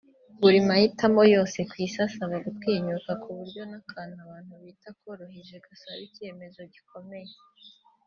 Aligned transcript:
Buri 0.41 0.57
mahitamo 0.67 1.21
yose 1.35 1.57
ku 1.69 1.75
isi 1.85 1.99
asaba 2.07 2.35
gutinyuka 2.45 3.11
ku 3.21 3.29
buryo 3.37 3.61
n’akantu 3.71 4.15
abantu 4.25 4.51
bita 4.61 4.87
akoroheje 4.93 5.55
gasaba 5.65 5.99
icyemezo 6.07 6.61
gikomeye 6.73 7.31